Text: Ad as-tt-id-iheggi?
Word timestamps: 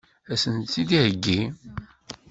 Ad 0.31 0.31
as-tt-id-iheggi? 0.37 1.41